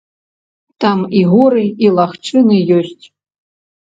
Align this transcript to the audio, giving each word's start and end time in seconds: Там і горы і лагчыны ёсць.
Там 0.85 1.03
і 1.19 1.19
горы 1.33 1.65
і 1.85 1.91
лагчыны 1.99 2.57
ёсць. 2.79 3.05